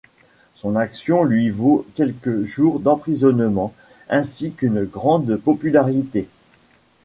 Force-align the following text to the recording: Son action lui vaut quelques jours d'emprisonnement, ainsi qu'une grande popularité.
Son 0.55 0.77
action 0.77 1.23
lui 1.23 1.51
vaut 1.51 1.85
quelques 1.93 2.41
jours 2.43 2.79
d'emprisonnement, 2.79 3.71
ainsi 4.09 4.51
qu'une 4.51 4.83
grande 4.83 5.35
popularité. 5.35 6.27